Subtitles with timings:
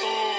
[0.00, 0.33] soul.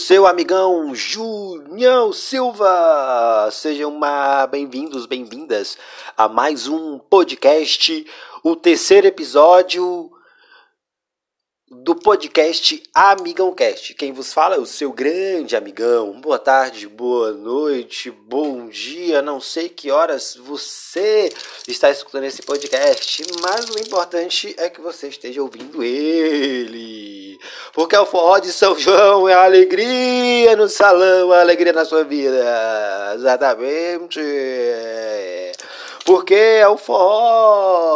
[0.00, 3.50] Seu amigão Junião Silva.
[3.52, 4.00] Sejam
[4.50, 5.76] bem-vindos, bem-vindas
[6.16, 8.06] a mais um podcast,
[8.42, 10.10] o terceiro episódio
[11.70, 13.92] do podcast Amigão Cast.
[13.92, 16.18] Quem vos fala é o seu grande amigão.
[16.18, 19.20] Boa tarde, boa noite, bom dia.
[19.20, 21.30] Não sei que horas você
[21.68, 27.19] está escutando esse podcast, mas o importante é que você esteja ouvindo ele.
[27.72, 31.84] Porque é o forró de São João, é a alegria no salão, a alegria na
[31.84, 32.44] sua vida.
[33.14, 34.20] Exatamente.
[36.04, 37.90] Porque é o forró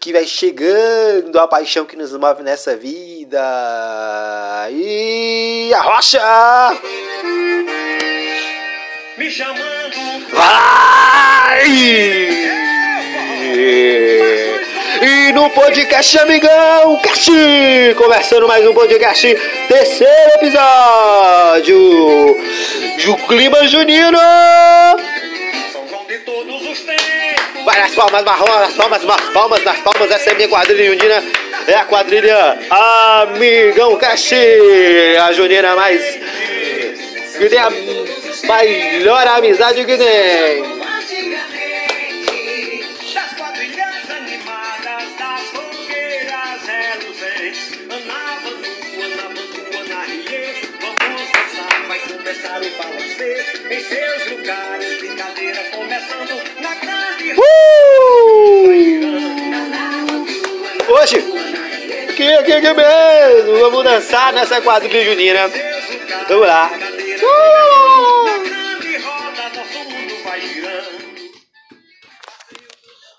[0.00, 3.38] que vai chegando, a paixão que nos move nessa vida.
[4.70, 6.20] E a rocha
[9.18, 10.26] Me chamando.
[10.32, 11.60] vai!
[15.02, 17.30] E no podcast Amigão Cast,
[17.96, 19.34] começando mais um podcast,
[19.66, 21.78] terceiro episódio
[23.06, 24.18] do Clima Junino.
[25.72, 27.64] São João de todos os tempos.
[27.64, 31.24] Vai nas palmas, marrom, nas palmas, nas palmas, nas palmas, essa é minha quadrilha junina,
[31.66, 34.34] é a quadrilha Amigão Cast,
[35.22, 36.18] a junina mais,
[37.38, 40.79] que tem a melhor amizade que tem.
[62.20, 65.48] Que que que mesmo, vamos dançar nessa quadrilha junina.
[66.28, 66.70] Vamos lá.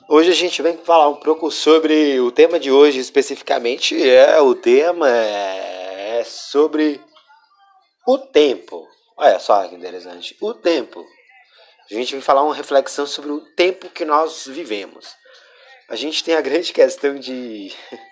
[0.08, 4.54] Hoje a gente vem falar um pouco sobre o tema de hoje, especificamente é o
[4.54, 7.02] tema é sobre
[8.06, 8.88] o tempo.
[9.18, 11.04] Olha só que interessante, o tempo.
[11.90, 15.16] A gente vem falar uma reflexão sobre o tempo que nós vivemos.
[15.90, 17.74] A gente tem a grande questão de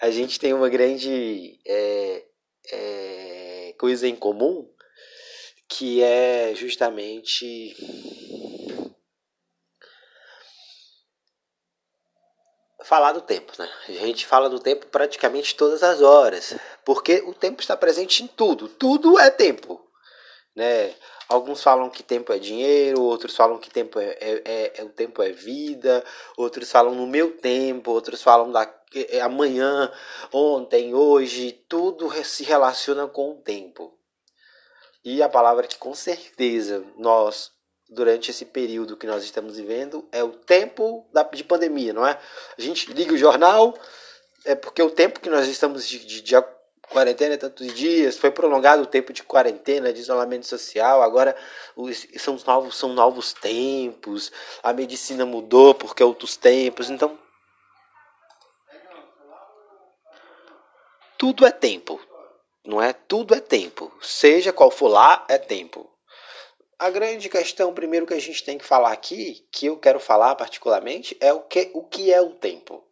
[0.00, 2.24] a gente tem uma grande é,
[2.72, 4.68] é, coisa em comum
[5.68, 7.74] que é justamente
[12.84, 13.68] falar do tempo, né?
[13.88, 18.26] A gente fala do tempo praticamente todas as horas, porque o tempo está presente em
[18.26, 18.68] tudo.
[18.68, 19.83] Tudo é tempo,
[20.54, 20.94] né?
[21.28, 24.90] Alguns falam que tempo é dinheiro, outros falam que tempo é, é, é- é- o
[24.90, 26.04] tempo é vida,
[26.36, 29.90] outros falam no meu tempo, outros falam da é amanhã,
[30.32, 33.98] ontem, hoje, tudo se relaciona com o tempo.
[35.04, 37.50] E a palavra que com certeza nós
[37.88, 42.18] durante esse período que nós estamos vivendo é o tempo da, de pandemia, não é?
[42.56, 43.76] A gente liga o jornal,
[44.44, 46.36] é porque o tempo que nós estamos de, de, de
[46.90, 51.36] quarentena, tantos dias, foi prolongado o tempo de quarentena, de isolamento social, agora
[51.76, 54.30] os, são, os novos, são novos tempos,
[54.62, 57.18] a medicina mudou porque é outros tempos, então.
[61.16, 62.00] Tudo é tempo,
[62.64, 62.92] não é?
[62.92, 63.92] Tudo é tempo.
[64.02, 65.90] Seja qual for lá, é tempo.
[66.78, 70.34] A grande questão, primeiro, que a gente tem que falar aqui, que eu quero falar
[70.34, 72.84] particularmente, é o que, o que é o tempo.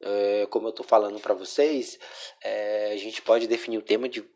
[0.00, 1.98] É, como eu estou falando para vocês,
[2.40, 4.26] é, a gente pode definir o tema de o,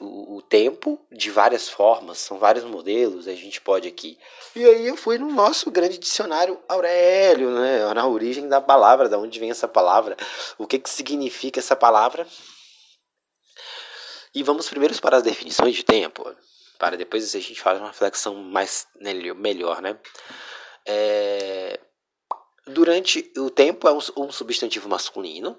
[0.00, 4.16] o, o tempo de várias formas, são vários modelos, a gente pode aqui.
[4.54, 9.18] E aí eu fui no nosso grande dicionário Aurélio, né, na origem da palavra, da
[9.18, 10.16] onde vem essa palavra,
[10.56, 12.24] o que, que significa essa palavra.
[14.32, 16.24] E vamos primeiro para as definições de tempo,
[16.78, 19.98] para depois a gente fazer uma reflexão mais nele- melhor, né?
[20.86, 21.80] É,
[22.72, 25.58] Durante o tempo é um, um substantivo masculino,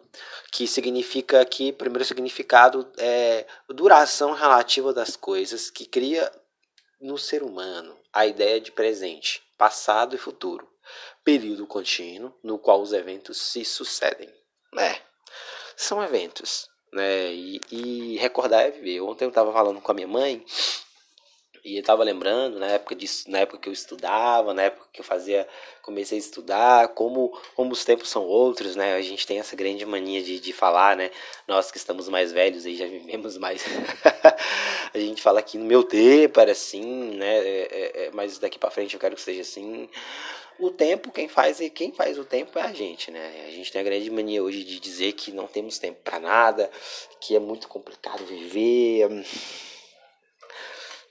[0.51, 6.31] que significa que, primeiro significado é duração relativa das coisas, que cria
[6.99, 10.67] no ser humano a ideia de presente, passado e futuro,
[11.23, 14.29] período contínuo no qual os eventos se sucedem.
[14.77, 15.01] É,
[15.75, 17.33] são eventos, né?
[17.33, 19.01] E, e recordar é viver.
[19.01, 20.45] Ontem eu estava falando com a minha mãe
[21.63, 24.99] E eu tava lembrando, na época, de, na época que eu estudava, na época que
[24.99, 25.47] eu fazia,
[25.83, 28.95] comecei a estudar, como, como os tempos são outros, né?
[28.95, 31.11] A gente tem essa grande mania de, de falar, né?
[31.47, 33.63] Nós que estamos mais velhos e já vivemos mais.
[34.91, 37.37] a gente fala que no meu tempo era assim, né?
[37.37, 39.87] É, é, é, mas daqui para frente eu quero que seja assim.
[40.57, 43.45] O tempo, quem faz, quem faz o tempo é a gente, né?
[43.47, 46.69] A gente tem a grande mania hoje de dizer que não temos tempo para nada,
[47.19, 49.09] que é muito complicado viver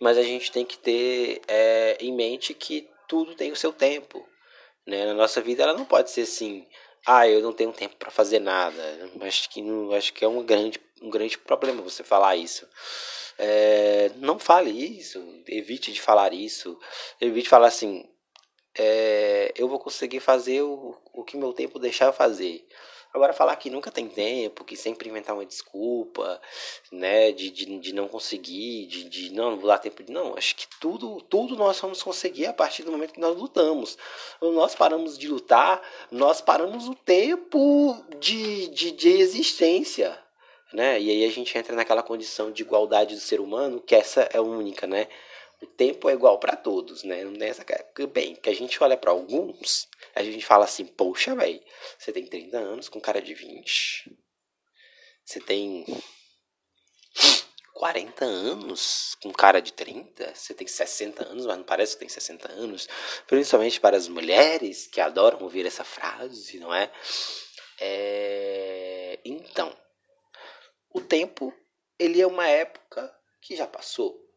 [0.01, 4.27] mas a gente tem que ter é, em mente que tudo tem o seu tempo.
[4.87, 5.05] Né?
[5.05, 6.67] Na nossa vida ela não pode ser assim,
[7.07, 8.83] ah, eu não tenho tempo para fazer nada.
[9.21, 12.67] Acho que, não, acho que é um grande, um grande problema você falar isso.
[13.39, 16.79] É, não fale isso, evite de falar isso,
[17.21, 18.05] evite falar assim,
[18.79, 22.67] é, eu vou conseguir fazer o, o que meu tempo deixar eu fazer.
[23.13, 26.41] Agora, falar que nunca tem tempo, que sempre inventar uma desculpa,
[26.93, 30.13] né, de, de, de não conseguir, de, de não, não vou dar tempo de.
[30.13, 33.99] Não, acho que tudo, tudo nós vamos conseguir a partir do momento que nós lutamos.
[34.41, 40.17] Nós paramos de lutar, nós paramos o tempo de, de, de existência.
[40.73, 41.01] Né?
[41.01, 44.41] E aí a gente entra naquela condição de igualdade do ser humano, que essa é
[44.41, 45.09] única, né?
[45.63, 47.23] O tempo é igual para todos, né?
[47.23, 47.65] Não tem essa
[48.13, 51.63] bem, que a gente olha para alguns, a gente fala assim, poxa, velho,
[51.99, 54.11] você tem 30 anos com cara de 20.
[55.25, 55.85] Você tem
[57.75, 62.09] 40 anos com cara de 30, você tem 60 anos, mas não parece que tem
[62.09, 62.89] 60 anos,
[63.27, 66.91] principalmente para as mulheres que adoram ouvir essa frase, não é?
[67.81, 69.19] é...
[69.25, 69.75] Então,
[70.93, 71.55] o tempo,
[71.99, 74.30] ele é uma época que já passou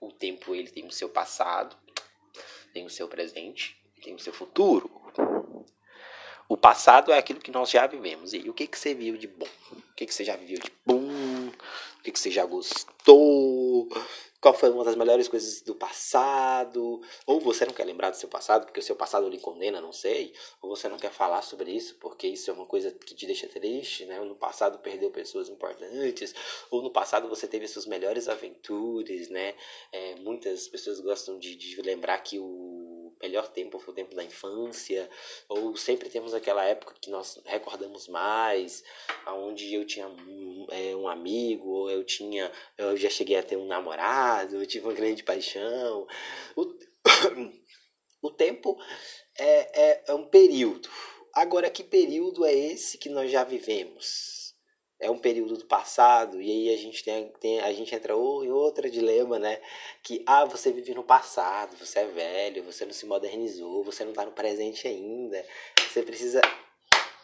[0.00, 1.76] o tempo ele tem o seu passado,
[2.72, 4.90] tem o seu presente, tem o seu futuro.
[6.48, 8.32] O passado é aquilo que nós já vivemos.
[8.32, 9.48] E o que, que você viu de bom?
[9.70, 11.50] O que, que você já viveu de bom?
[11.98, 13.88] O que, que você já gostou?
[14.40, 17.00] Qual foi uma das melhores coisas do passado?
[17.26, 19.92] Ou você não quer lembrar do seu passado porque o seu passado lhe condena, não
[19.92, 20.32] sei.
[20.62, 23.48] Ou você não quer falar sobre isso porque isso é uma coisa que te deixa
[23.48, 24.20] triste, né?
[24.20, 26.32] Ou no passado perdeu pessoas importantes.
[26.70, 29.56] Ou no passado você teve suas melhores aventuras, né?
[29.90, 34.24] É, muitas pessoas gostam de, de lembrar que o melhor tempo foi o tempo da
[34.24, 35.08] infância,
[35.48, 38.84] ou sempre temos aquela época que nós recordamos mais,
[39.24, 40.06] aonde eu tinha
[40.70, 44.86] é, um amigo, ou eu tinha, eu já cheguei a ter um namorado, eu tive
[44.86, 46.06] uma grande paixão.
[46.56, 46.74] O,
[48.22, 48.78] o tempo
[49.38, 50.88] é, é, é um período.
[51.34, 54.37] Agora, que período é esse que nós já vivemos?
[55.00, 58.50] É um período do passado e aí a gente tem, tem a gente entra em
[58.50, 59.60] outro dilema, né?
[60.02, 64.10] Que ah, você vive no passado, você é velho, você não se modernizou, você não
[64.10, 65.44] está no presente ainda.
[65.88, 66.40] Você precisa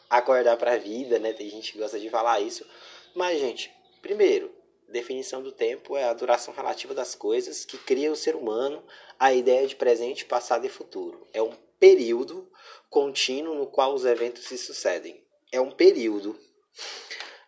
[0.09, 1.33] acordar para a vida, né?
[1.33, 2.65] Tem gente que gosta de falar isso.
[3.13, 4.55] Mas gente, primeiro,
[4.89, 8.85] definição do tempo é a duração relativa das coisas que cria o ser humano
[9.19, 11.27] a ideia de presente, passado e futuro.
[11.33, 12.49] É um período
[12.89, 15.25] contínuo no qual os eventos se sucedem.
[15.51, 16.39] É um período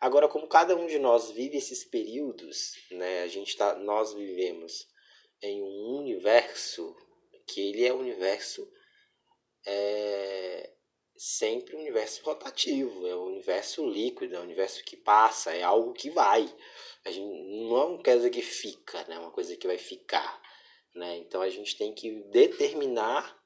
[0.07, 4.87] Agora, como cada um de nós vive esses períodos, né, a gente tá, nós vivemos
[5.43, 6.95] em um universo
[7.45, 8.71] que ele é um universo
[9.67, 10.73] é,
[11.17, 15.93] sempre um universo rotativo, é um universo líquido, é um universo que passa, é algo
[15.93, 16.49] que vai.
[17.05, 17.27] A gente,
[17.67, 20.41] não é uma coisa que fica, né, uma coisa que vai ficar.
[20.95, 21.17] Né?
[21.17, 23.37] Então a gente tem que determinar,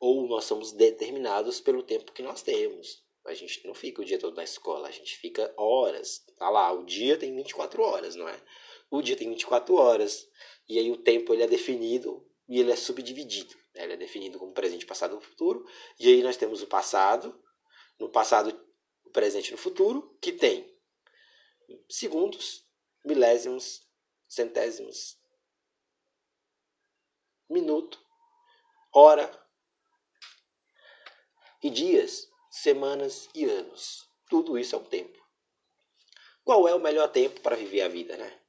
[0.00, 3.04] ou nós somos determinados pelo tempo que nós temos.
[3.24, 6.24] A gente não fica o dia todo na escola, a gente fica horas.
[6.36, 8.42] Tá lá, o dia tem 24 horas, não é?
[8.90, 10.28] O dia tem 24 horas.
[10.68, 13.54] E aí o tempo ele é definido e ele é subdividido.
[13.74, 13.84] Né?
[13.84, 15.64] Ele é definido como presente, passado e futuro.
[16.00, 17.40] E aí nós temos o passado,
[17.98, 18.60] no passado,
[19.04, 20.72] o presente e no futuro, que tem
[21.88, 22.66] segundos,
[23.04, 23.88] milésimos,
[24.28, 25.18] centésimos,
[27.48, 28.04] minuto,
[28.92, 29.30] hora
[31.62, 34.06] e dias semanas e anos.
[34.28, 35.18] Tudo isso é um tempo.
[36.44, 38.40] Qual é o melhor tempo para viver a vida, né?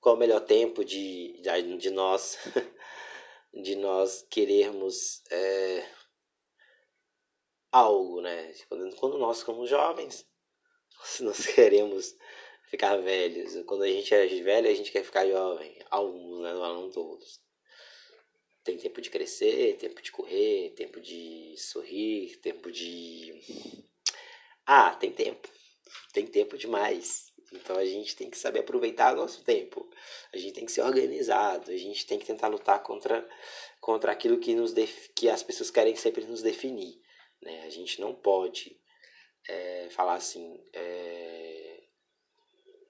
[0.00, 2.36] Qual é o melhor tempo de, de, de nós
[3.54, 5.86] de nós querermos é,
[7.70, 8.52] algo, né?
[8.68, 10.26] Quando, quando nós somos jovens,
[11.20, 12.16] nós queremos
[12.70, 13.62] ficar velhos.
[13.66, 15.78] Quando a gente é velho, a gente quer ficar jovem.
[15.90, 16.52] Alguns, né?
[16.54, 17.41] Não todos.
[18.64, 23.34] Tem tempo de crescer, tempo de correr, tempo de sorrir, tempo de.
[24.64, 25.48] Ah, tem tempo.
[26.12, 27.32] Tem tempo demais.
[27.52, 29.88] Então a gente tem que saber aproveitar o nosso tempo.
[30.32, 31.70] A gente tem que ser organizado.
[31.70, 33.28] A gente tem que tentar lutar contra,
[33.80, 35.08] contra aquilo que, nos def...
[35.14, 37.00] que as pessoas querem sempre nos definir.
[37.42, 37.64] Né?
[37.64, 38.80] A gente não pode
[39.48, 41.82] é, falar assim: é...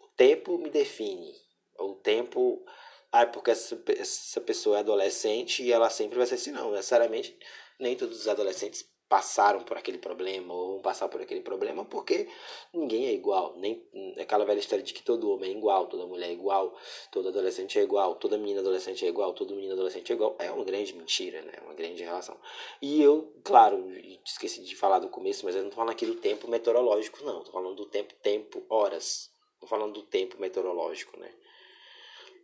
[0.00, 1.32] o tempo me define.
[1.78, 2.64] O tempo
[3.12, 6.50] Ah, porque essa, essa pessoa é adolescente e ela sempre vai ser assim.
[6.50, 7.36] Não, necessariamente,
[7.78, 12.26] nem todos os adolescentes passaram por aquele problema ou vão passar por aquele problema porque
[12.72, 13.54] ninguém é igual.
[13.58, 13.86] Nem
[14.18, 16.74] aquela velha história de que todo homem é igual, toda mulher é igual,
[17.10, 20.34] todo adolescente é igual, toda menina adolescente é igual, todo menino adolescente é igual.
[20.38, 21.52] É uma grande mentira, né?
[21.62, 22.38] Uma grande relação.
[22.80, 23.86] E eu, claro,
[24.24, 27.44] esqueci de falar do começo, mas eu não tô falando aqui do tempo meteorológico, não.
[27.44, 29.30] Tô falando do tempo, tempo, horas.
[29.60, 31.30] Tô falando do tempo meteorológico, né?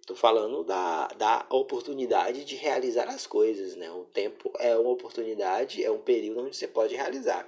[0.09, 3.91] Tô falando da, da oportunidade de realizar as coisas, né?
[3.91, 7.47] O tempo é uma oportunidade, é um período onde você pode realizar.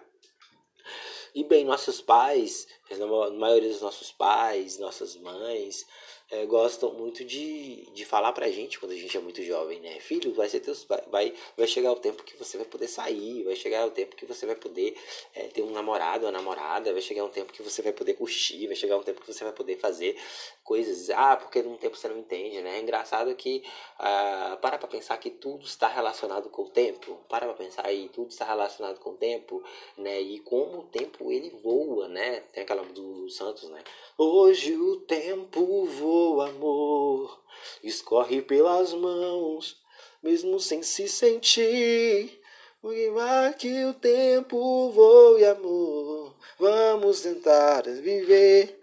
[1.35, 5.87] E bem, nossos pais, a maioria dos nossos pais, nossas mães,
[6.31, 9.99] é, gostam muito de, de falar pra gente quando a gente é muito jovem, né?
[9.99, 13.57] Filho, vai ser teus vai vai chegar o tempo que você vai poder sair, vai
[13.57, 14.97] chegar o tempo que você vai poder
[15.35, 18.67] é, ter um namorado, uma namorada, vai chegar um tempo que você vai poder curtir,
[18.69, 20.17] vai chegar um tempo que você vai poder fazer
[20.63, 21.11] coisas.
[21.11, 22.79] Ah, porque num tempo você não entende, né?
[22.79, 23.65] É engraçado que
[23.99, 27.19] ah, para pra pensar que tudo está relacionado com o tempo.
[27.29, 29.63] Para pra pensar aí, tudo está relacionado com o tempo,
[29.99, 30.21] né?
[30.21, 32.41] E como o tempo ele voa, né?
[32.53, 33.83] Tem aquela do Santos, né?
[34.17, 37.43] Hoje o tempo voa, amor,
[37.83, 39.81] escorre pelas mãos,
[40.23, 42.41] mesmo sem se sentir.
[42.81, 46.37] Porque vai que o tempo voe, amor.
[46.59, 48.81] Vamos tentar viver.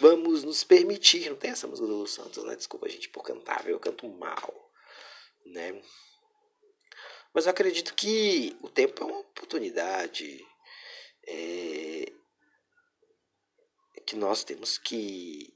[0.00, 1.28] Vamos nos permitir.
[1.28, 2.54] Não tem essa música do Santos, né?
[2.54, 4.70] Desculpa, gente, por cantar, eu canto mal,
[5.46, 5.82] né?
[7.34, 10.44] Mas eu acredito que o tempo é uma oportunidade.
[11.26, 12.12] É,
[14.10, 15.54] que nós temos que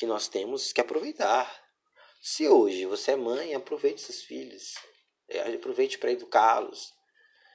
[0.00, 1.46] que nós temos que aproveitar.
[2.22, 4.74] Se hoje você é mãe, aproveite seus filhos,
[5.28, 6.90] é, aproveite para educá-los.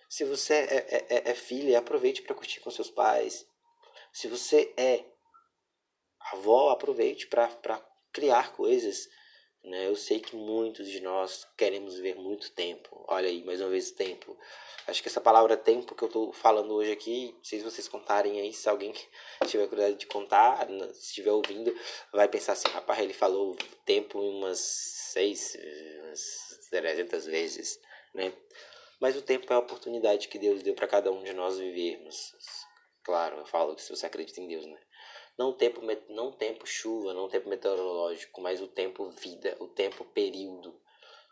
[0.07, 3.47] Se você é, é, é, é filha, aproveite para curtir com seus pais.
[4.13, 5.03] Se você é
[6.33, 7.49] avó, aproveite para
[8.13, 9.09] criar coisas
[9.65, 9.87] né?
[9.87, 13.03] Eu sei que muitos de nós queremos ver muito tempo.
[13.07, 14.37] Olha aí, mais uma vez, tempo.
[14.87, 18.53] Acho que essa palavra tempo que eu estou falando hoje aqui, se vocês contarem aí,
[18.53, 18.93] se alguém
[19.47, 21.75] tiver curiosidade de contar, se estiver ouvindo,
[22.13, 25.57] vai pensar assim, rapaz, ele falou tempo umas seis,
[26.03, 27.79] umas 300 vezes,
[28.13, 28.31] né?
[28.99, 32.33] Mas o tempo é a oportunidade que Deus deu para cada um de nós vivermos.
[33.03, 34.77] Claro, eu falo que se você acredita em Deus, né?
[35.37, 40.73] Não tempo, não tempo chuva, não tempo meteorológico, mas o tempo vida, o tempo período.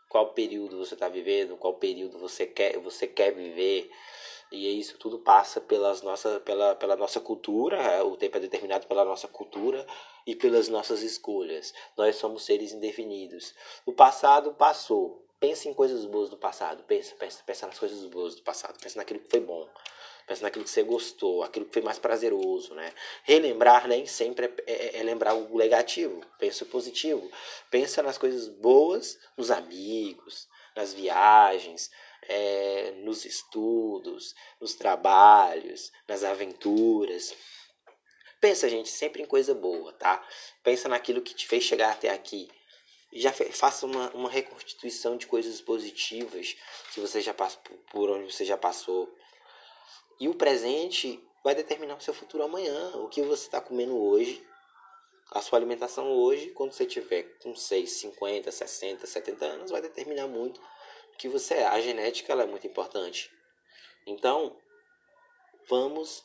[0.08, 3.90] Qual período você está vivendo, qual período você quer, você quer viver.
[4.52, 8.40] E é isso tudo passa pelas nossa, pela, pela nossa cultura, é, o tempo é
[8.40, 9.84] determinado pela nossa cultura
[10.26, 11.74] e pelas nossas escolhas.
[11.96, 13.54] Nós somos seres indefinidos.
[13.84, 15.26] O passado passou.
[15.40, 16.84] Pensa em coisas boas do passado.
[16.84, 18.78] Pensa, pensa, pensa nas coisas boas do passado.
[18.80, 19.68] Pensa naquilo que foi bom.
[20.26, 22.92] Pensa naquilo que você gostou, aquilo que foi mais prazeroso, né?
[23.24, 26.24] Relembrar nem sempre é, é, é lembrar o negativo.
[26.38, 27.30] Pensa o positivo.
[27.70, 31.90] Pensa nas coisas boas, nos amigos, nas viagens,
[32.28, 37.34] é, nos estudos, nos trabalhos, nas aventuras.
[38.40, 40.26] Pensa, gente, sempre em coisa boa, tá?
[40.62, 42.48] Pensa naquilo que te fez chegar até aqui.
[43.12, 46.56] Já faça uma, uma reconstituição de coisas positivas
[46.92, 49.08] que você já passou por onde você já passou.
[50.20, 52.96] E o presente vai determinar o seu futuro amanhã.
[52.96, 54.44] O que você está comendo hoje,
[55.30, 60.26] a sua alimentação hoje, quando você tiver com 6, 50, 60, 70 anos, vai determinar
[60.26, 60.60] muito
[61.12, 61.66] o que você é.
[61.66, 63.30] A genética ela é muito importante.
[64.06, 64.56] Então,
[65.68, 66.24] vamos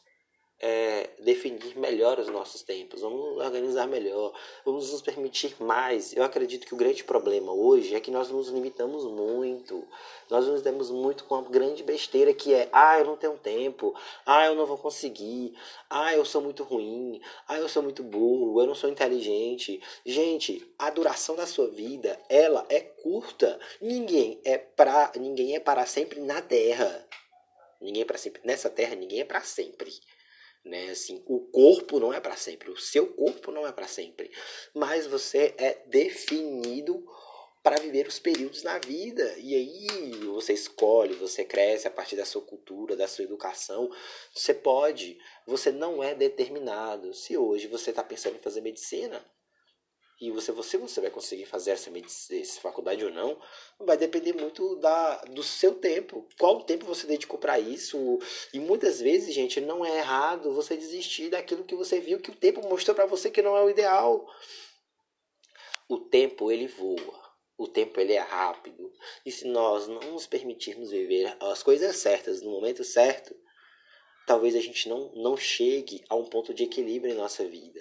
[0.59, 4.33] é, definir melhor os nossos tempos, vamos organizar melhor,
[4.65, 6.13] vamos nos permitir mais.
[6.13, 9.87] Eu acredito que o grande problema hoje é que nós nos limitamos muito,
[10.29, 13.95] nós nos demos muito com a grande besteira que é: ah, eu não tenho tempo,
[14.25, 15.55] ah, eu não vou conseguir,
[15.89, 19.81] ah, eu sou muito ruim, ah, eu sou muito burro, eu não sou inteligente.
[20.05, 23.57] Gente, a duração da sua vida ela é curta.
[23.81, 27.07] Ninguém é para ninguém é para sempre na Terra.
[27.81, 28.93] Ninguém é para sempre nessa Terra.
[28.95, 29.93] Ninguém é para sempre
[30.63, 30.89] né?
[30.89, 34.31] Assim, o corpo não é para sempre, o seu corpo não é para sempre,
[34.73, 37.05] mas você é definido
[37.61, 39.35] para viver os períodos na vida.
[39.37, 43.91] E aí você escolhe, você cresce a partir da sua cultura, da sua educação.
[44.33, 47.13] Você pode, você não é determinado.
[47.13, 49.23] Se hoje você está pensando em fazer medicina,
[50.21, 51.89] e você, você, você vai conseguir fazer essa,
[52.31, 53.39] essa faculdade ou não,
[53.79, 56.27] vai depender muito da, do seu tempo.
[56.37, 58.19] Qual tempo você dedicou para isso?
[58.53, 62.35] E muitas vezes, gente, não é errado você desistir daquilo que você viu que o
[62.35, 64.27] tempo mostrou para você que não é o ideal.
[65.87, 67.29] O tempo ele voa.
[67.57, 68.91] O tempo ele é rápido.
[69.25, 73.33] E se nós não nos permitirmos viver as coisas certas no momento certo,
[74.27, 77.79] talvez a gente não, não chegue a um ponto de equilíbrio em nossa vida.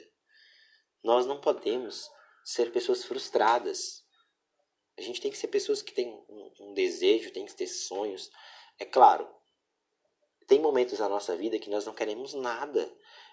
[1.02, 2.08] Nós não podemos
[2.48, 4.02] ser pessoas frustradas.
[4.96, 8.30] A gente tem que ser pessoas que têm um, um desejo, tem que ter sonhos.
[8.78, 9.28] É claro,
[10.46, 12.90] tem momentos na nossa vida que nós não queremos nada.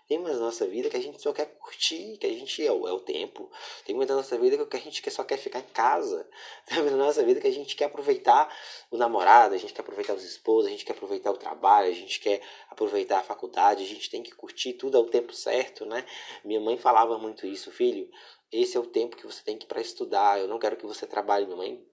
[0.07, 2.71] Tem momentos na nossa vida que a gente só quer curtir, que a gente é
[2.71, 3.51] o, é o tempo.
[3.83, 6.29] Tem momentos na nossa vida que a gente só quer ficar em casa.
[6.67, 8.55] Tem momentos na nossa vida que a gente quer aproveitar
[8.91, 11.95] o namorado, a gente quer aproveitar os esposos, a gente quer aproveitar o trabalho, a
[11.95, 16.05] gente quer aproveitar a faculdade, a gente tem que curtir tudo ao tempo certo, né?
[16.43, 18.07] Minha mãe falava muito isso, filho.
[18.51, 20.39] Esse é o tempo que você tem que para estudar.
[20.39, 21.83] Eu não quero que você trabalhe, minha mãe,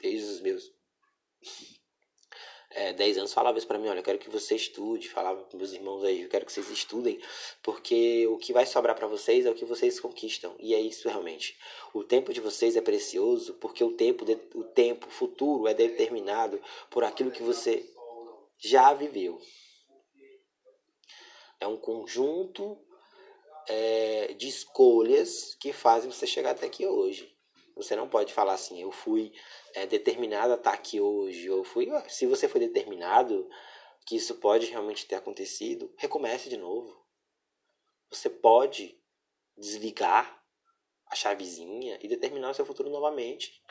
[0.00, 0.64] desde os meus
[2.70, 5.56] é, 10 anos falava isso para mim, olha, eu quero que você estude, falava com
[5.56, 7.20] meus irmãos aí, eu quero que vocês estudem,
[7.62, 10.54] porque o que vai sobrar para vocês é o que vocês conquistam.
[10.60, 11.58] E é isso realmente.
[11.92, 14.24] O tempo de vocês é precioso, porque o tempo,
[14.54, 17.84] o tempo futuro é determinado por aquilo que você
[18.58, 19.40] já viveu.
[21.58, 22.78] É um conjunto
[23.68, 27.34] é, de escolhas que fazem você chegar até aqui hoje.
[27.82, 29.32] Você não pode falar assim, eu fui
[29.74, 31.88] é, determinado a estar aqui hoje, eu fui.
[32.08, 33.48] Se você foi determinado
[34.06, 36.94] que isso pode realmente ter acontecido, recomece de novo.
[38.10, 39.00] Você pode
[39.56, 40.42] desligar
[41.06, 43.62] a chavezinha e determinar o seu futuro novamente.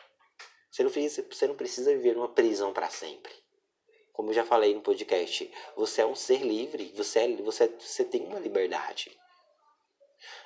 [0.72, 3.34] Você não precisa, você não precisa viver numa prisão para sempre.
[4.12, 8.04] Como eu já falei no podcast, você é um ser livre, você, é, você, você
[8.04, 9.18] tem uma liberdade.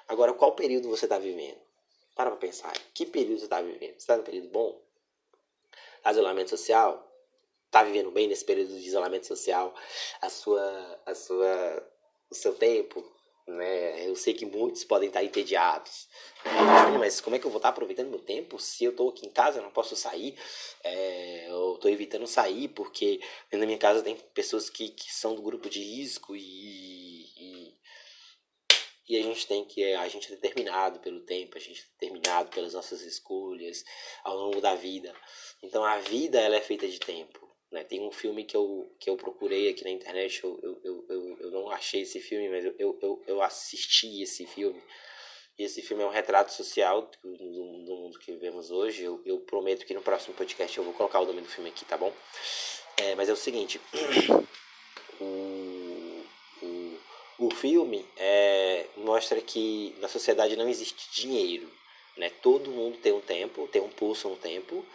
[0.07, 1.62] Agora, qual período você está vivendo?
[2.15, 2.73] Para pra pensar.
[2.93, 3.91] Que período você está vivendo?
[3.93, 4.79] Você está no período bom?
[6.09, 7.09] Isolamento social?
[7.65, 9.73] Está vivendo bem nesse período de isolamento social?
[10.21, 11.91] A sua, a sua,
[12.29, 13.03] o seu tempo?
[13.47, 14.07] Né?
[14.07, 16.07] Eu sei que muitos podem estar entediados.
[16.45, 16.97] Né?
[16.99, 19.31] Mas como é que eu vou estar aproveitando meu tempo se eu estou aqui em
[19.31, 20.37] casa, eu não posso sair?
[20.83, 23.19] É, eu estou evitando sair porque
[23.51, 27.12] na minha casa tem pessoas que, que são do grupo de risco e
[29.07, 32.49] e a gente tem que a gente é determinado pelo tempo a gente é determinado
[32.49, 33.83] pelas nossas escolhas
[34.23, 35.13] ao longo da vida.
[35.61, 37.83] Então a vida ela é feita de tempo né?
[37.83, 41.51] Tem um filme que eu que eu procurei aqui na internet eu eu, eu, eu
[41.51, 44.81] não achei esse filme mas eu, eu, eu assisti esse filme.
[45.57, 49.03] E esse filme é um retrato social do, do mundo que vivemos hoje.
[49.03, 51.85] Eu, eu prometo que no próximo podcast eu vou colocar o nome do filme aqui
[51.85, 52.11] tá bom?
[52.97, 53.81] É, mas é o seguinte
[57.63, 61.71] filme é, mostra que na sociedade não existe dinheiro,
[62.17, 62.29] né?
[62.41, 64.85] Todo mundo tem um tempo, tem um pulso um tempo,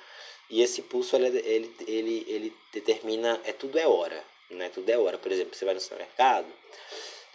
[0.51, 4.69] e esse pulso ele, ele, ele, ele determina, é tudo é hora, né?
[4.69, 5.17] Tudo é hora.
[5.17, 6.47] Por exemplo, você vai no supermercado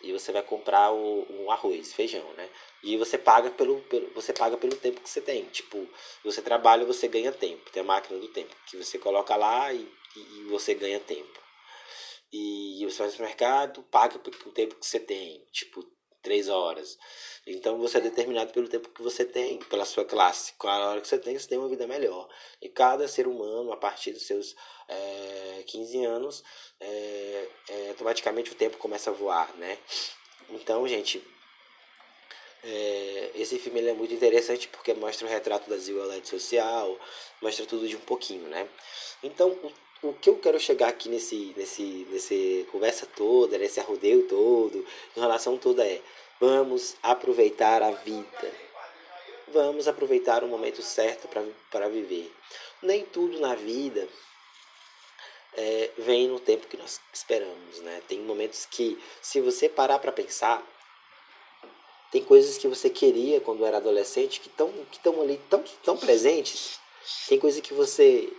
[0.04, 2.48] e você vai comprar o, um arroz, feijão, né?
[2.84, 5.46] E você paga pelo, pelo, você paga pelo tempo que você tem.
[5.46, 5.90] Tipo,
[6.24, 7.72] você trabalha, você ganha tempo.
[7.72, 11.43] Tem a máquina do tempo que você coloca lá e, e você ganha tempo
[12.34, 15.86] e você vai no supermercado, paga o tempo que você tem, tipo,
[16.24, 16.98] três horas.
[17.46, 20.54] Então você é determinado pelo tempo que você tem, pela sua classe.
[20.54, 22.28] Com a hora que você tem, você tem uma vida melhor.
[22.60, 24.56] E cada ser humano, a partir dos seus
[24.88, 26.44] é, 15 anos,
[26.80, 29.78] é, é, automaticamente o tempo começa a voar, né?
[30.50, 31.22] Então, gente,
[32.64, 36.98] é, esse filme é muito interessante porque mostra o retrato da desigualdade social,
[37.42, 38.68] mostra tudo de um pouquinho, né?
[39.22, 39.72] Então, o
[40.04, 44.86] o que eu quero chegar aqui nesse, nesse, nesse conversa toda, nesse arrodeio todo,
[45.16, 46.02] em relação toda é,
[46.40, 48.64] vamos aproveitar a vida.
[49.48, 51.30] Vamos aproveitar o momento certo
[51.70, 52.32] para viver.
[52.82, 54.08] Nem tudo na vida
[55.56, 58.02] é, vem no tempo que nós esperamos, né?
[58.08, 60.62] Tem momentos que, se você parar para pensar,
[62.12, 65.98] tem coisas que você queria quando era adolescente que estão que estão ali tão, tão
[65.98, 66.80] presentes.
[67.28, 68.32] Tem coisas que você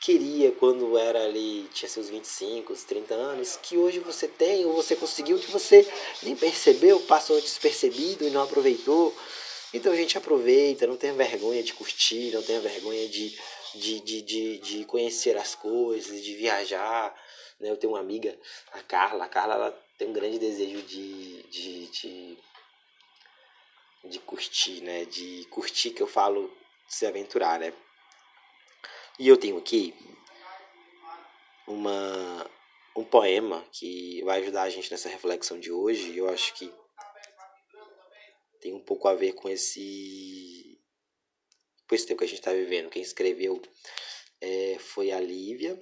[0.00, 4.94] queria quando era ali, tinha seus 25, 30 anos, que hoje você tem ou você
[4.96, 5.86] conseguiu, que você
[6.22, 9.14] nem percebeu, passou despercebido e não aproveitou.
[9.72, 13.36] Então a gente aproveita, não tenha vergonha de curtir, não tenha vergonha de,
[13.74, 17.14] de, de, de, de conhecer as coisas, de viajar.
[17.60, 17.70] Né?
[17.70, 18.38] Eu tenho uma amiga,
[18.72, 22.38] a Carla, a Carla ela tem um grande desejo de, de, de,
[24.04, 25.04] de curtir, né?
[25.04, 26.50] De curtir que eu falo
[26.88, 27.74] se aventurar, né?
[29.18, 29.92] E eu tenho aqui
[31.66, 32.48] uma,
[32.96, 36.16] um poema que vai ajudar a gente nessa reflexão de hoje.
[36.16, 36.72] Eu acho que
[38.60, 40.80] tem um pouco a ver com esse,
[41.88, 42.90] com esse tempo que a gente está vivendo.
[42.90, 43.60] Quem escreveu
[44.40, 45.76] é, foi a Lívia.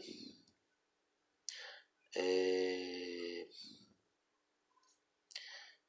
[2.16, 3.46] É,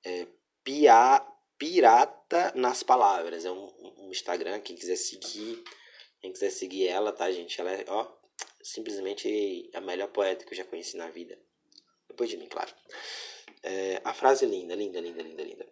[0.04, 0.28] é,
[0.66, 1.26] Pia,
[1.58, 3.46] Pirata nas Palavras.
[3.46, 5.64] É um, um Instagram, quem quiser seguir
[6.20, 7.60] quem quiser seguir ela, tá, gente?
[7.60, 8.08] Ela é, ó,
[8.62, 11.38] simplesmente a melhor poeta que eu já conheci na vida.
[12.08, 12.74] Depois de mim, claro.
[13.64, 15.68] É, a frase linda, linda, linda, linda, linda.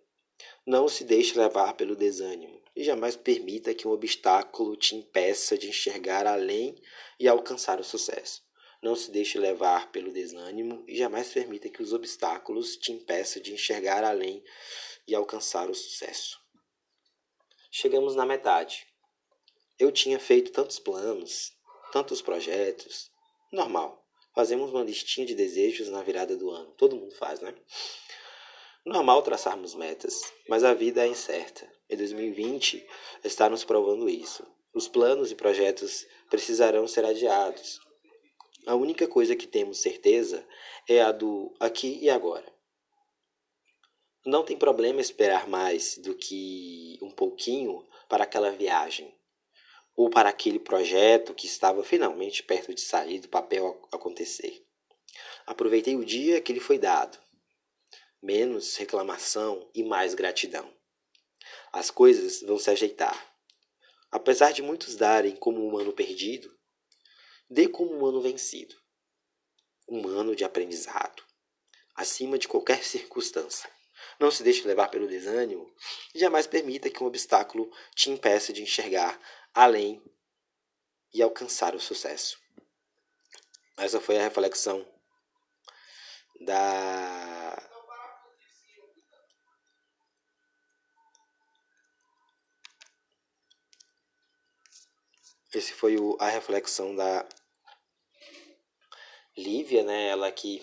[0.65, 5.69] Não se deixe levar pelo desânimo e jamais permita que um obstáculo te impeça de
[5.69, 6.75] enxergar além
[7.19, 8.43] e alcançar o sucesso.
[8.81, 13.53] Não se deixe levar pelo desânimo e jamais permita que os obstáculos te impeçam de
[13.53, 14.43] enxergar além
[15.08, 16.39] e alcançar o sucesso.
[17.71, 18.88] Chegamos na metade.
[19.77, 21.51] Eu tinha feito tantos planos,
[21.91, 23.11] tantos projetos.
[23.51, 24.01] Normal.
[24.33, 26.71] Fazemos uma listinha de desejos na virada do ano.
[26.77, 27.53] Todo mundo faz, né?
[28.85, 31.69] Normal traçarmos metas, mas a vida é incerta.
[31.89, 32.88] E 2020
[33.21, 34.47] está nos provando isso.
[34.73, 37.81] Os planos e projetos precisarão ser adiados.
[38.65, 40.47] A única coisa que temos certeza
[40.88, 42.45] é a do aqui e agora.
[44.25, 49.13] Não tem problema esperar mais do que um pouquinho para aquela viagem
[49.95, 54.65] ou para aquele projeto que estava finalmente perto de sair do papel acontecer.
[55.45, 57.17] Aproveitei o dia que lhe foi dado
[58.25, 60.73] menos reclamação e mais gratidão.
[61.71, 63.36] As coisas vão se ajeitar.
[64.12, 66.51] Apesar de muitos darem como um ano perdido,
[67.47, 68.75] dê como um ano vencido.
[69.88, 71.23] Um ano de aprendizado,
[71.93, 73.69] acima de qualquer circunstância.
[74.19, 75.71] Não se deixe levar pelo desânimo
[76.13, 79.19] e jamais permita que um obstáculo te impeça de enxergar
[79.56, 80.04] além
[81.13, 82.38] e alcançar o sucesso.
[83.78, 84.86] Essa foi a reflexão
[86.41, 87.72] da
[95.54, 97.26] Esse foi o, a reflexão da
[99.38, 100.08] Lívia, né?
[100.10, 100.62] Ela que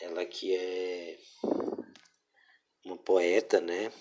[0.00, 1.18] ela que é
[2.84, 3.92] uma poeta, né?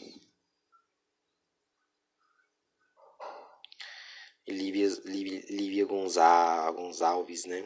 [4.47, 7.65] Lívia, Lívia, Lívia Gonçalves, né?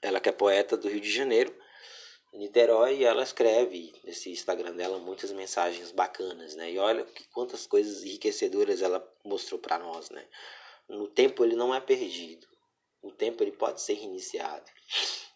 [0.00, 1.54] Ela que é poeta do Rio de Janeiro
[2.32, 6.70] Niterói e ela escreve nesse Instagram dela muitas mensagens bacanas, né?
[6.70, 10.26] E olha que quantas coisas enriquecedoras ela mostrou para nós, né?
[10.88, 12.46] No tempo ele não é perdido.
[13.02, 14.70] O tempo ele pode ser reiniciado.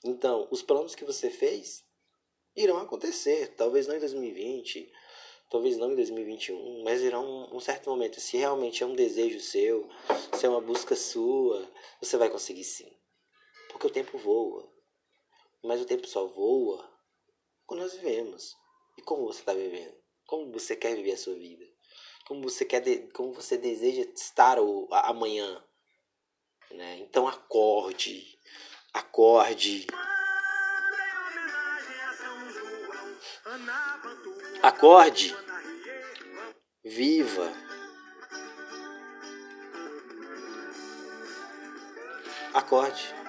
[0.05, 1.85] Então, os planos que você fez
[2.55, 4.93] irão acontecer, talvez não em 2020,
[5.53, 8.19] talvez não em 2021, mas irão um certo momento.
[8.19, 9.87] Se realmente é um desejo seu,
[10.33, 12.91] se é uma busca sua, você vai conseguir sim.
[13.69, 14.67] Porque o tempo voa.
[15.63, 16.91] Mas o tempo só voa
[17.67, 18.57] quando nós vivemos.
[18.97, 19.95] E como você está vivendo?
[20.27, 21.67] Como você quer viver a sua vida?
[22.27, 25.63] Como você quer, de, como você deseja estar o, amanhã?
[26.71, 26.97] Né?
[27.01, 28.39] Então acorde,
[28.95, 29.87] acorde.
[34.63, 35.37] Acorde,
[36.85, 37.53] viva.
[42.55, 43.23] Acorde.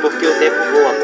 [0.00, 0.94] porque o tempo voa.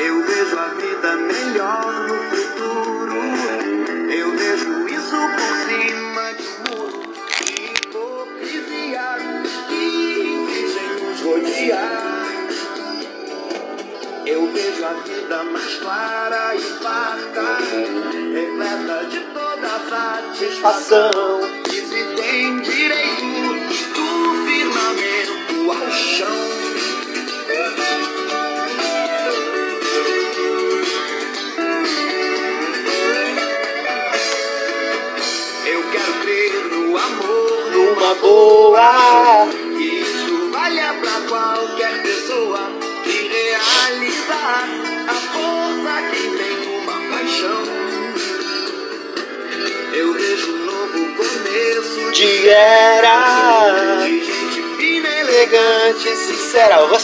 [0.00, 0.60] Eu vejo
[14.30, 17.42] Eu vejo a vida mais clara e farta,
[18.32, 21.19] repleta de toda satisfação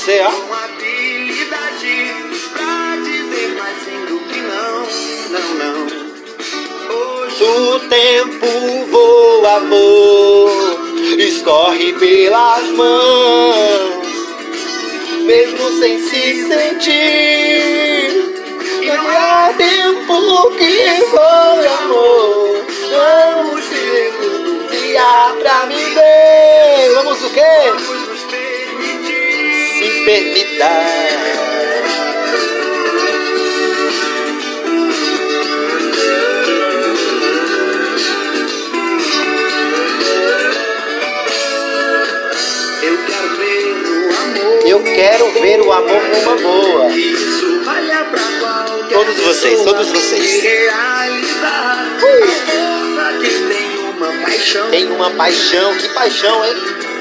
[0.07, 0.31] Você, ó.
[0.31, 2.15] Com habilidade
[2.53, 4.87] pra dizer mais lindo que não,
[5.33, 5.77] não, não.
[6.95, 8.47] Hoje o tempo
[8.89, 10.53] voa, amor,
[11.19, 14.07] escorre pelas mãos,
[15.25, 18.13] mesmo sem se sentir.
[18.87, 22.65] Não há tempo que voe, amor.
[22.93, 26.95] Vamos segundo dia pra viver.
[26.95, 27.96] Vamos o quê?
[30.07, 30.47] Vamos nos permitir.
[30.47, 30.71] Se permita.
[44.67, 46.03] Eu quero ver o amor.
[46.03, 46.91] Numa boa.
[48.91, 50.43] Todos vocês, todos vocês.
[54.23, 54.71] paixão.
[54.71, 56.55] Tem uma paixão, que paixão, hein?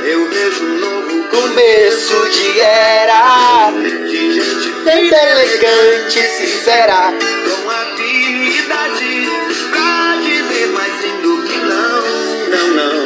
[0.03, 0.94] Eu vejo novo
[1.35, 3.69] Começo de era,
[4.09, 7.11] de gente elegante, sincera.
[7.11, 9.29] com habilidade
[9.69, 12.03] pra dizer mais lindo que não,
[12.51, 13.03] não, não.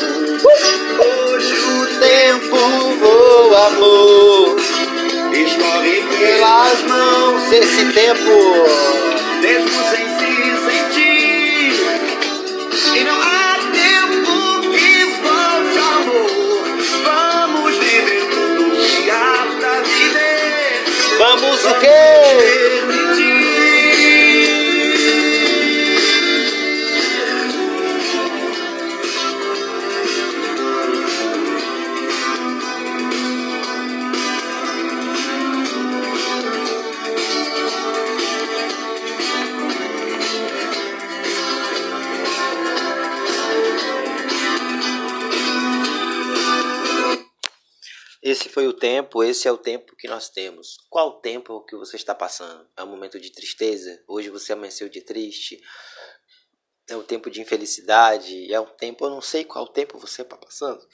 [1.33, 2.55] Hoje o Tempo
[2.99, 4.57] voa, amor,
[5.33, 7.51] escorre pelas mãos.
[7.51, 9.09] Esse tempo
[9.41, 10.08] mesmo sem
[21.29, 22.48] Vamos o quê?
[49.39, 50.77] Esse é o tempo que nós temos.
[50.89, 52.67] Qual tempo que você está passando?
[52.75, 54.03] É um momento de tristeza?
[54.05, 55.61] Hoje você amanheceu de triste?
[56.89, 58.53] É um tempo de infelicidade?
[58.53, 60.85] É um tempo, eu não sei qual tempo você está passando,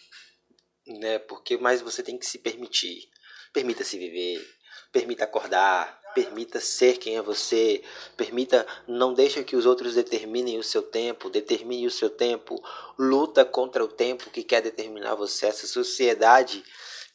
[0.86, 1.17] né?
[1.17, 3.10] Porque mais você tem que se permitir.
[3.51, 4.47] Permita-se viver,
[4.91, 7.81] permita acordar, permita ser quem é você,
[8.15, 12.63] permita, não deixe que os outros determinem o seu tempo, determine o seu tempo,
[12.95, 15.47] luta contra o tempo que quer determinar você.
[15.47, 16.63] Essa sociedade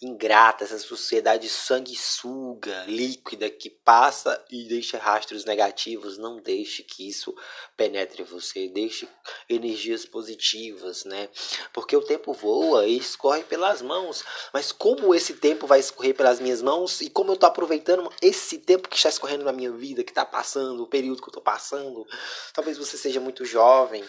[0.03, 6.17] ingrata, essa sociedade sanguessuga, líquida, que passa e deixa rastros negativos.
[6.17, 7.35] Não deixe que isso
[7.77, 9.07] penetre você, deixe
[9.49, 11.29] energias positivas, né?
[11.73, 14.25] Porque o tempo voa e escorre pelas mãos.
[14.55, 18.59] Mas como esse tempo vai escorrer pelas minhas mãos e como eu tô aproveitando esse
[18.59, 21.43] tempo que está escorrendo na minha vida, que está passando, o período que eu tô
[21.43, 22.07] passando.
[22.55, 24.03] Talvez você seja muito jovem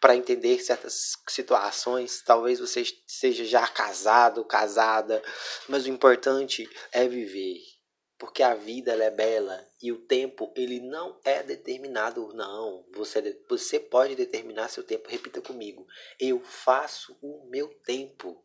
[0.00, 5.22] para entender certas situações, talvez você seja já casado, casada,
[5.68, 7.60] mas o importante é viver.
[8.18, 12.86] Porque a vida é bela e o tempo ele não é determinado, não.
[12.94, 15.10] Você, você pode determinar seu tempo.
[15.10, 15.86] Repita comigo.
[16.18, 18.42] Eu faço o meu tempo.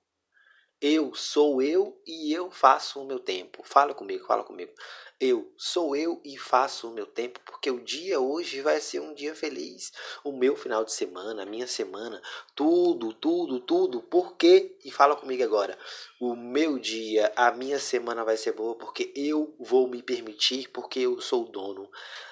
[0.82, 3.62] Eu sou eu e eu faço o meu tempo.
[3.64, 4.74] Fala comigo, fala comigo.
[5.20, 9.14] Eu sou eu e faço o meu tempo, porque o dia hoje vai ser um
[9.14, 9.92] dia feliz.
[10.24, 12.22] O meu final de semana, a minha semana,
[12.56, 14.02] tudo, tudo, tudo.
[14.02, 14.78] Por quê?
[14.86, 15.78] E fala comigo agora.
[16.22, 21.02] O meu dia, a minha semana vai ser boa porque eu vou me permitir, porque
[21.02, 21.92] eu sou o dono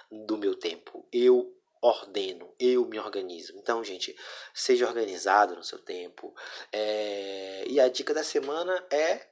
[0.10, 1.06] do meu tempo.
[1.12, 3.54] Eu ordeno, eu me organizo.
[3.58, 4.15] Então, gente,
[4.54, 6.34] seja organizado no seu tempo.
[6.71, 7.65] É...
[7.67, 9.28] E a dica da semana é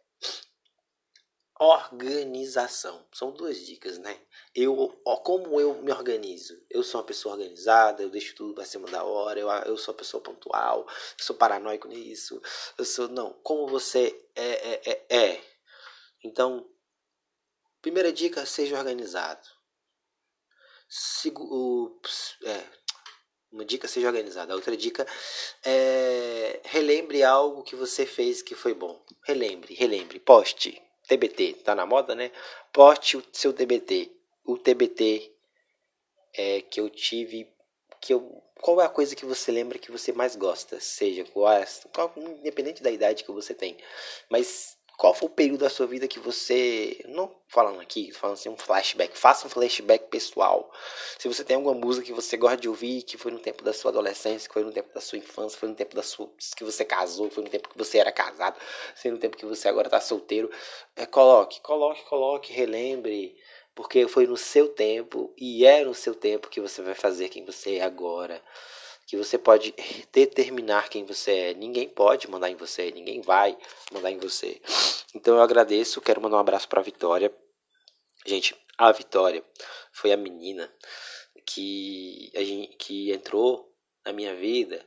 [1.60, 3.06] organização.
[3.13, 4.20] São duas dicas, né?
[4.54, 4.89] Eu,
[5.24, 6.62] como eu me organizo?
[6.70, 9.94] Eu sou uma pessoa organizada, eu deixo tudo para cima da hora, eu, eu sou
[9.94, 10.88] uma pessoa pontual,
[11.18, 12.41] sou paranoico nisso,
[12.78, 13.08] eu sou.
[13.08, 15.41] Não, como você é, é, é, é.
[16.24, 16.70] Então,
[17.82, 19.48] primeira dica, seja organizado.
[20.88, 22.00] Segu,
[22.44, 22.63] é,
[23.52, 24.52] uma dica, seja organizado.
[24.52, 25.08] A outra dica
[25.63, 29.04] é relembre algo que você fez que foi bom.
[29.24, 30.85] Relembre, relembre, poste.
[31.08, 32.32] TBT, tá na moda, né?
[32.72, 34.12] Poste o seu TBT.
[34.44, 35.32] O TBT
[36.34, 37.48] é, que eu tive,
[38.02, 40.80] que eu, qual é a coisa que você lembra que você mais gosta?
[40.80, 43.78] Seja qual, é, qual independente da idade que você tem,
[44.30, 47.01] mas qual foi o período da sua vida que você.
[47.08, 49.17] Não falando aqui, falando assim, um flashback.
[49.17, 50.71] Faça um flashback pessoal.
[51.17, 53.73] Se você tem alguma música que você gosta de ouvir, que foi no tempo da
[53.73, 56.29] sua adolescência, que foi no tempo da sua infância, foi no tempo da sua.
[56.55, 58.60] que você casou, foi no tempo que você era casado,
[58.95, 60.49] foi no tempo que você agora está solteiro.
[60.95, 63.36] É, coloque, coloque, coloque, relembre.
[63.73, 67.43] Porque foi no seu tempo e é no seu tempo que você vai fazer quem
[67.43, 68.41] você é agora
[69.06, 69.74] que você pode
[70.12, 71.54] determinar quem você é.
[71.54, 73.58] Ninguém pode mandar em você, ninguém vai
[73.91, 74.62] mandar em você.
[75.13, 77.34] Então eu agradeço, quero mandar um abraço para a Vitória.
[78.26, 79.44] Gente, a Vitória
[79.91, 80.74] foi a menina
[81.46, 83.72] que a gente, que entrou
[84.04, 84.86] na minha vida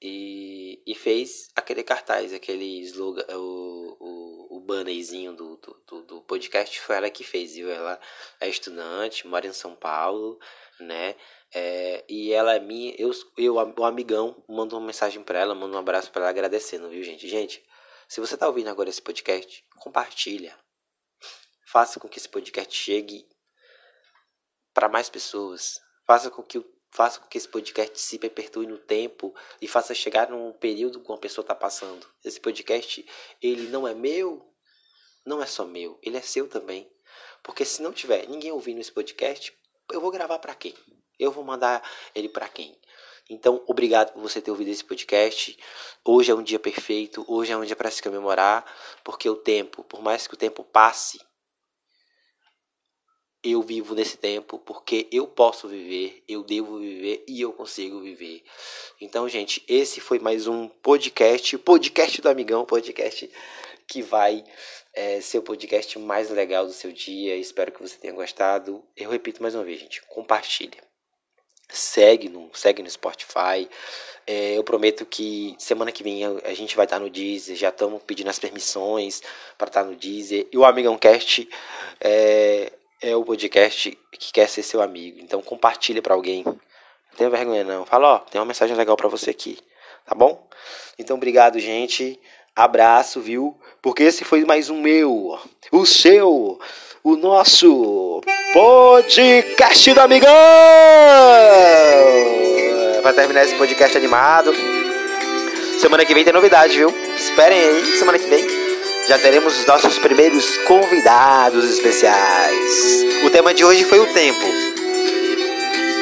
[0.00, 6.80] e, e fez aquele cartaz, aquele slogan, o, o, o bannerzinho do, do, do podcast
[6.80, 7.70] foi ela que fez, viu?
[7.70, 8.00] Ela
[8.40, 10.38] é estudante, mora em São Paulo,
[10.80, 11.16] né?
[11.54, 15.76] É, e ela é minha, eu, eu, o amigão, mando uma mensagem para ela, mando
[15.76, 17.26] um abraço para ela agradecendo, viu, gente?
[17.26, 17.64] Gente,
[18.08, 20.58] se você tá ouvindo agora esse podcast, compartilha.
[21.66, 23.28] Faça com que esse podcast chegue
[24.72, 25.80] para mais pessoas.
[26.06, 30.30] Faça com que faça com que esse podcast se perpetue no tempo e faça chegar
[30.30, 32.06] num período que uma pessoa está passando.
[32.24, 33.04] Esse podcast,
[33.42, 34.50] ele não é meu,
[35.26, 36.90] não é só meu, ele é seu também.
[37.42, 39.54] Porque se não tiver ninguém ouvindo esse podcast,
[39.92, 40.74] eu vou gravar para quem?
[41.18, 41.82] Eu vou mandar
[42.14, 42.76] ele para quem?
[43.30, 45.58] Então, obrigado por você ter ouvido esse podcast.
[46.04, 48.64] Hoje é um dia perfeito, hoje é um dia para se comemorar,
[49.04, 51.20] porque o tempo, por mais que o tempo passe,
[53.42, 58.42] eu vivo nesse tempo porque eu posso viver, eu devo viver e eu consigo viver.
[59.00, 63.30] Então, gente, esse foi mais um podcast, podcast do Amigão, podcast
[63.86, 64.44] que vai
[64.92, 67.36] é, ser o podcast mais legal do seu dia.
[67.36, 68.84] Espero que você tenha gostado.
[68.96, 70.87] Eu repito mais uma vez, gente, compartilha.
[71.68, 73.68] Segue no, segue no Spotify.
[74.26, 77.56] É, eu prometo que semana que vem a gente vai estar no Deezer.
[77.56, 79.22] Já estamos pedindo as permissões
[79.56, 80.46] para estar no Deezer.
[80.52, 81.48] E o Amigão Cast
[82.00, 85.18] é, é o podcast que quer ser seu amigo.
[85.20, 86.42] Então compartilha para alguém.
[86.44, 87.86] Não tenha vergonha não.
[87.86, 89.58] Fala, ó, tem uma mensagem legal para você aqui,
[90.04, 90.46] tá bom?
[90.98, 92.20] Então obrigado, gente.
[92.54, 93.56] Abraço, viu?
[93.80, 95.38] Porque esse foi mais um meu,
[95.70, 96.58] o seu,
[97.04, 98.20] o nosso
[98.52, 100.30] podcast do amigão.
[103.02, 104.52] Para terminar esse podcast animado.
[105.80, 106.94] Semana que vem tem novidade, viu?
[107.16, 108.68] Esperem aí, semana que vem
[109.08, 113.06] já teremos os nossos primeiros convidados especiais.
[113.24, 114.46] O tema de hoje foi o tempo.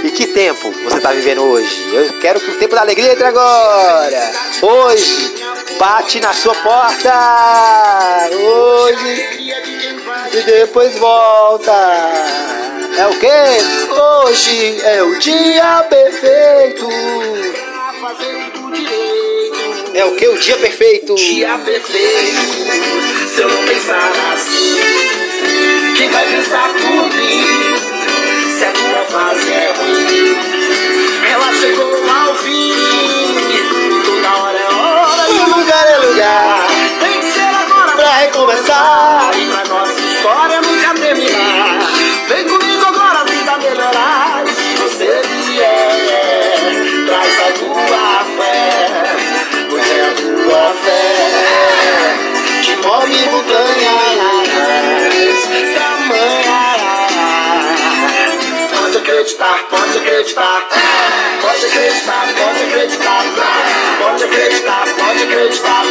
[0.03, 1.95] E que tempo você está vivendo hoje?
[1.95, 4.33] Eu quero que o tempo da alegria entre agora.
[4.61, 5.35] Hoje
[5.79, 8.29] bate na sua porta.
[8.33, 9.37] Hoje
[10.33, 11.73] e depois volta.
[12.99, 14.01] É o que?
[14.01, 16.89] Hoje é o dia perfeito.
[19.95, 20.29] É o que?
[20.29, 21.15] O dia perfeito.
[21.15, 23.29] Dia perfeito.
[23.35, 24.81] Se eu não pensar assim,
[25.97, 27.45] quem vai pensar por mim?
[28.59, 30.37] Se a tua fase é ruim,
[31.31, 32.73] ela chegou ao fim.
[34.05, 35.31] Toda hora é hora.
[35.31, 36.67] O lugar é lugar.
[37.01, 39.31] Tem que ser agora Pra recomeçar.
[39.31, 41.79] Pra história nunca terminar.
[42.29, 44.45] Vem comigo agora, a vida melhorar.
[44.47, 49.15] Se você vier, traz a tua fé.
[49.71, 50.97] Pois é a tua fé
[52.63, 54.47] que move montanhas.
[55.77, 56.61] Tamanha.
[58.75, 60.69] Pode acreditar, pode acreditar.
[61.41, 63.23] Pode acreditar, pode acreditar.
[64.01, 65.85] Pode acreditar, pode acreditar.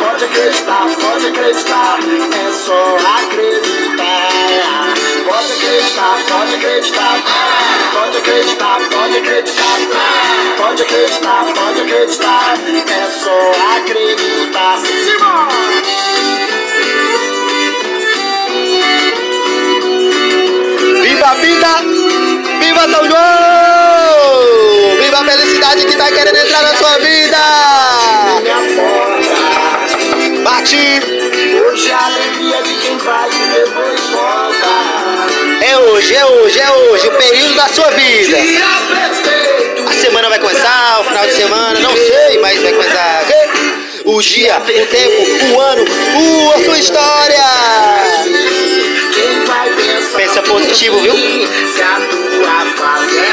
[0.00, 0.84] Pode acreditar,
[1.22, 1.98] pode acreditar.
[2.00, 4.28] É só acreditar.
[5.24, 7.22] Pode acreditar, pode acreditar.
[7.92, 9.78] Pode acreditar, pode acreditar.
[10.56, 12.58] Pode acreditar, pode acreditar.
[12.88, 14.78] É só acreditar.
[14.78, 15.48] Simão!
[21.02, 21.68] Viva a vida!
[22.60, 23.22] Viva São João!
[25.00, 27.38] Viva a felicidade que tá querendo entrar na sua vida!
[30.52, 30.76] Bate!
[30.76, 35.64] Hoje a alegria de quem vai e depois volta.
[35.64, 38.36] É hoje, é hoje, é hoje, o período da sua vida.
[39.88, 43.24] A semana vai começar, o final de semana, não sei, mas vai começar.
[44.04, 45.84] O dia, o tempo, o ano,
[46.20, 47.44] o, a sua história.
[50.14, 51.14] Pensa positivo, viu?
[51.14, 53.31] Se a tua fase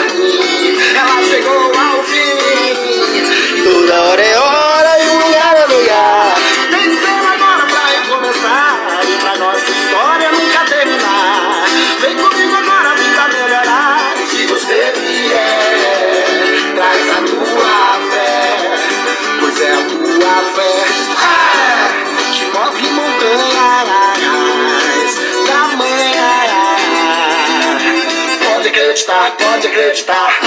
[29.32, 30.39] pode acreditar.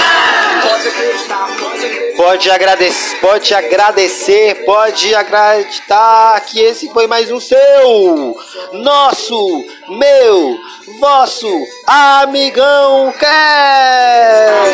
[0.61, 2.13] Pode acreditar, pode.
[2.15, 8.37] Pode agradecer, pode agradecer, pode acreditar que esse foi mais um seu,
[8.73, 10.57] nosso, meu,
[10.99, 11.47] vosso
[11.87, 13.33] amigão Cast.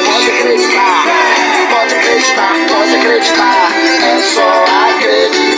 [0.05, 1.05] Pode acreditar,
[1.71, 3.71] pode acreditar, pode acreditar,
[4.03, 5.48] é só acreditar.